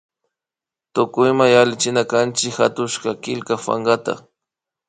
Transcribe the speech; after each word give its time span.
Tukuyma 0.93 1.45
yallichinakanchik 1.55 2.53
hatushka 2.59 3.09
killka 3.23 3.55
pankata 3.63 4.13